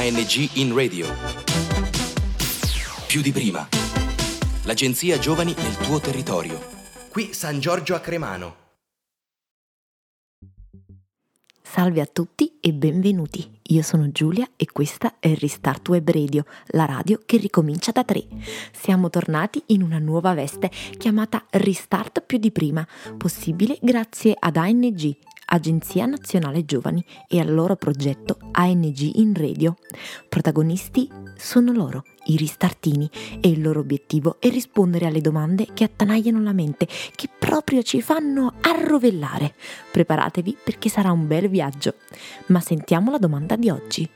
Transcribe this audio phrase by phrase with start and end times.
[0.00, 1.06] ANG in radio.
[3.06, 3.68] Più di prima.
[4.62, 6.58] L'agenzia Giovani nel tuo territorio.
[7.10, 8.56] Qui San Giorgio a Cremano.
[11.60, 13.46] Salve a tutti e benvenuti.
[13.64, 18.26] Io sono Giulia e questa è Restart Web Radio, la radio che ricomincia da tre.
[18.72, 22.88] Siamo tornati in una nuova veste chiamata Restart più di prima,
[23.18, 25.14] possibile grazie ad ANG,
[25.52, 29.76] Agenzia Nazionale Giovani e al loro progetto ANG in Radio.
[30.28, 33.10] Protagonisti sono loro, i ristartini,
[33.40, 36.86] e il loro obiettivo è rispondere alle domande che attanagliano la mente,
[37.16, 39.54] che proprio ci fanno arrovellare.
[39.90, 41.94] Preparatevi perché sarà un bel viaggio.
[42.46, 44.08] Ma sentiamo la domanda di oggi.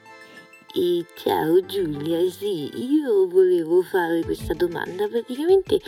[0.76, 5.08] E ciao Giulia, sì, io volevo fare questa domanda.
[5.08, 5.80] Praticamente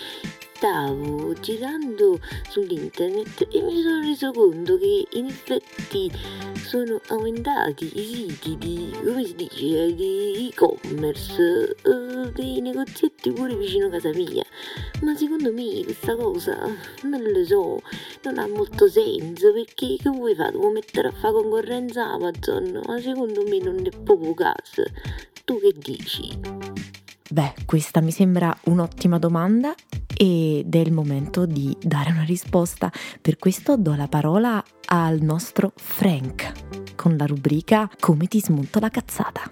[0.56, 6.10] stavo girando sull'internet e mi sono reso conto che in effetti
[6.64, 13.88] sono aumentati i siti di, come si dice, di e-commerce, uh, dei negozietti pure vicino
[13.88, 14.44] a casa mia.
[15.02, 16.56] Ma secondo me questa cosa,
[17.02, 17.82] non lo so,
[18.22, 20.52] non ha molto senso perché che vuoi fare?
[20.52, 22.80] Devo mettere a fare concorrenza Amazon?
[22.86, 24.84] Ma secondo me non è proprio caso.
[25.44, 26.40] Tu che dici?
[27.28, 29.74] Beh, questa mi sembra un'ottima domanda
[30.16, 32.90] ed è il momento di dare una risposta.
[33.20, 36.52] Per questo do la parola al nostro Frank
[36.94, 39.42] con la rubrica Come ti smonto la cazzata.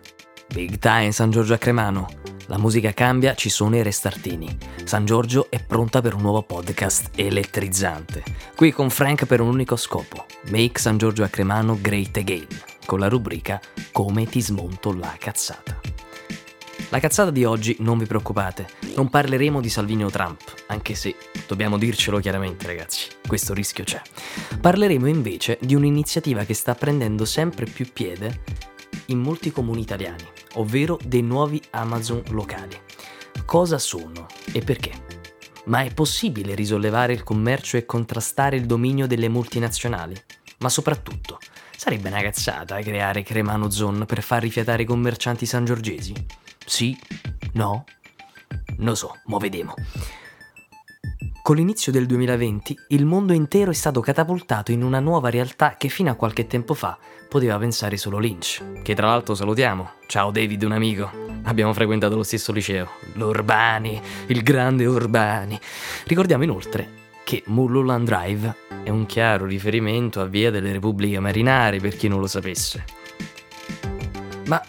[0.53, 2.09] Big time San Giorgio a Cremano.
[2.47, 4.57] La musica cambia, ci sono i restartini.
[4.85, 8.23] San Giorgio è pronta per un nuovo podcast elettrizzante.
[8.55, 12.47] Qui con Frank per un unico scopo: Make San Giorgio a Cremano great again,
[12.85, 13.61] con la rubrica
[13.93, 15.94] Come ti smonto la cazzata.
[16.95, 21.17] La cazzata di oggi, non vi preoccupate, non parleremo di Salvini o Trump, anche se
[21.49, 24.01] dobbiamo dircelo chiaramente ragazzi, questo rischio c'è.
[24.61, 28.43] Parleremo invece di un'iniziativa che sta prendendo sempre più piede
[29.07, 30.23] in molti comuni italiani,
[30.53, 32.81] ovvero dei nuovi Amazon locali.
[33.45, 34.93] Cosa sono e perché?
[35.65, 40.15] Ma è possibile risollevare il commercio e contrastare il dominio delle multinazionali?
[40.59, 41.41] Ma soprattutto,
[41.77, 46.15] sarebbe una cazzata creare Cremano Zone per far rifiatare i commercianti sangiorgesi?
[46.65, 46.99] Sì?
[47.53, 47.85] No?
[48.79, 49.75] Non so, mo vediamo.
[51.43, 55.89] Con l'inizio del 2020 il mondo intero è stato catapultato in una nuova realtà che
[55.89, 56.97] fino a qualche tempo fa
[57.29, 59.91] poteva pensare solo Lynch, che tra l'altro salutiamo.
[60.07, 61.11] Ciao David, un amico.
[61.43, 62.93] Abbiamo frequentato lo stesso liceo.
[63.15, 65.61] L'Urbani, il grande Urbani.
[66.07, 68.55] Ricordiamo inoltre che Mulholland Drive
[68.85, 72.85] è un chiaro riferimento a Via delle Repubbliche Marinare per chi non lo sapesse.
[74.47, 74.63] Ma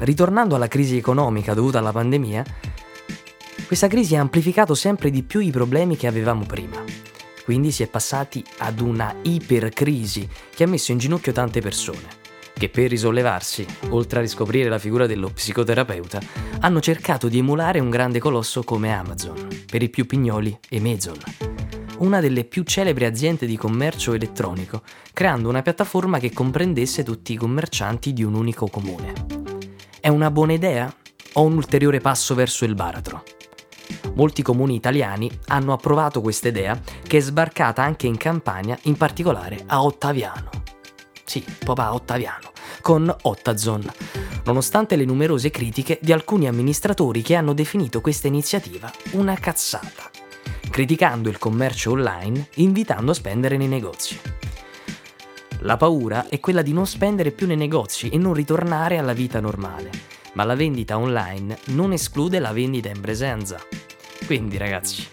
[0.00, 2.44] ritornando alla crisi economica dovuta alla pandemia,
[3.66, 6.82] questa crisi ha amplificato sempre di più i problemi che avevamo prima.
[7.44, 12.06] Quindi si è passati ad una ipercrisi che ha messo in ginocchio tante persone,
[12.54, 16.20] che per risollevarsi, oltre a riscoprire la figura dello psicoterapeuta,
[16.60, 21.18] hanno cercato di emulare un grande colosso come Amazon, per i più pignoli Amazon,
[21.98, 24.82] una delle più celebri aziende di commercio elettronico,
[25.12, 29.12] creando una piattaforma che comprendesse tutti i commercianti di un unico comune.
[30.00, 30.92] È una buona idea
[31.34, 33.24] o un ulteriore passo verso il baratro?
[34.14, 39.64] Molti comuni italiani hanno approvato questa idea che è sbarcata anche in Campania, in particolare
[39.66, 40.50] a Ottaviano.
[41.24, 43.90] Sì, papà Ottaviano, con Ottazon,
[44.44, 50.10] nonostante le numerose critiche di alcuni amministratori che hanno definito questa iniziativa una cazzata,
[50.78, 54.16] criticando il commercio online, invitando a spendere nei negozi.
[55.62, 59.40] La paura è quella di non spendere più nei negozi e non ritornare alla vita
[59.40, 59.90] normale,
[60.34, 63.60] ma la vendita online non esclude la vendita in presenza.
[64.24, 65.04] Quindi ragazzi,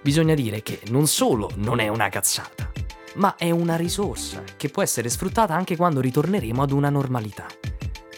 [0.00, 2.72] bisogna dire che non solo non è una cazzata,
[3.14, 7.46] ma è una risorsa che può essere sfruttata anche quando ritorneremo ad una normalità.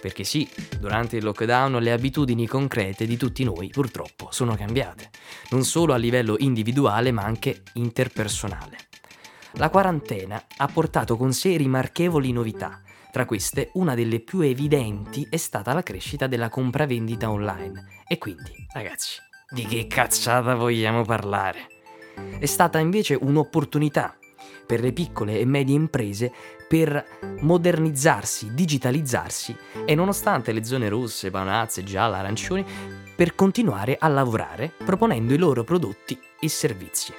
[0.04, 0.47] Perché sì,
[0.78, 5.09] durante il lockdown le abitudini concrete di tutti noi purtroppo sono cambiate,
[5.48, 8.76] non solo a livello individuale ma anche interpersonale.
[9.53, 12.82] La quarantena ha portato con sé rimarchevoli novità.
[13.10, 18.02] Tra queste, una delle più evidenti è stata la crescita della compravendita online.
[18.06, 21.67] E quindi, ragazzi, di che cazzata vogliamo parlare?
[22.38, 24.19] È stata invece un'opportunità
[24.64, 26.32] per le piccole e medie imprese
[26.66, 27.05] per
[27.40, 32.64] modernizzarsi, digitalizzarsi e nonostante le zone rosse, panazze, gialle, arancioni,
[33.14, 37.12] per continuare a lavorare proponendo i loro prodotti e servizi.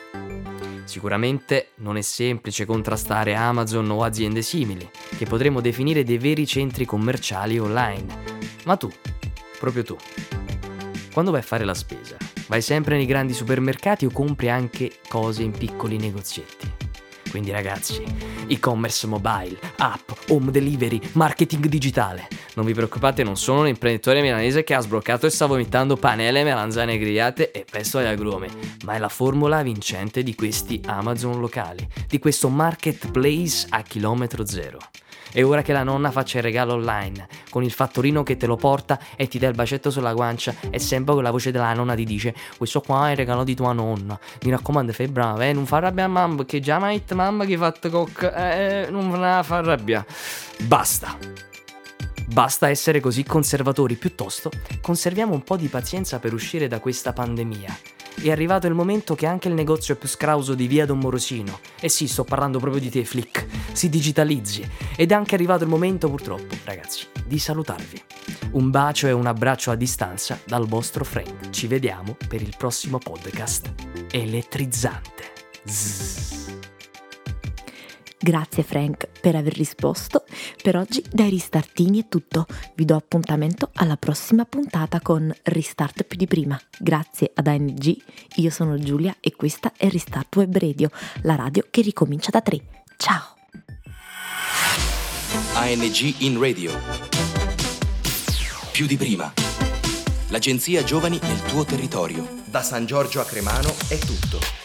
[0.83, 4.87] Sicuramente non è semplice contrastare Amazon o aziende simili,
[5.17, 8.05] che potremmo definire dei veri centri commerciali online.
[8.65, 8.91] Ma tu,
[9.57, 9.97] proprio tu,
[11.11, 15.41] quando vai a fare la spesa, vai sempre nei grandi supermercati o compri anche cose
[15.41, 16.74] in piccoli negozietti?
[17.35, 18.01] Quindi ragazzi,
[18.47, 22.27] e-commerce mobile, app, home delivery, marketing digitale.
[22.55, 26.43] Non vi preoccupate, non sono un imprenditore milanese che ha sbloccato e sta vomitando panelle,
[26.43, 28.47] melanzane grigliate e pesto agli agrumi,
[28.83, 34.79] ma è la formula vincente di questi Amazon locali, di questo marketplace a chilometro zero.
[35.37, 38.55] E ora che la nonna faccia il regalo online, con il fattorino che te lo
[38.55, 41.93] porta e ti dà il bacetto sulla guancia, e sempre con la voce della nonna
[41.93, 44.17] ti dice: Questo qua è il regalo di tua nonna.
[44.43, 47.57] Mi raccomando, fai brava, eh, non fa arrabbiare mamma, perché già mi ha mamma che
[47.57, 50.05] fatto coc, eh, non la fa arrabbiare.
[50.63, 51.17] Basta.
[52.27, 54.49] Basta essere così conservatori, piuttosto
[54.81, 57.77] conserviamo un po' di pazienza per uscire da questa pandemia
[58.21, 61.89] è arrivato il momento che anche il negozio più scrauso di via Don Morosino, e
[61.89, 64.67] sì, sto parlando proprio di te, Flick, si digitalizzi.
[64.95, 68.01] Ed è anche arrivato il momento, purtroppo, ragazzi, di salutarvi.
[68.51, 71.49] Un bacio e un abbraccio a distanza dal vostro Frank.
[71.49, 73.73] Ci vediamo per il prossimo podcast
[74.11, 75.33] elettrizzante.
[75.65, 76.64] Zzz.
[78.25, 80.23] Grazie Frank per aver risposto.
[80.59, 82.47] Per oggi dai Ristartini è tutto.
[82.73, 86.59] Vi do appuntamento alla prossima puntata con Restart più di prima.
[86.79, 87.95] Grazie ad ANG,
[88.37, 90.89] io sono Giulia e questa è Restart Web Radio,
[91.21, 92.61] la radio che ricomincia da tre.
[92.97, 93.35] Ciao!
[95.53, 96.71] ANG in radio.
[98.71, 99.31] Più di prima.
[100.29, 102.27] L'agenzia Giovani nel tuo territorio.
[102.45, 104.64] Da San Giorgio a Cremano è tutto.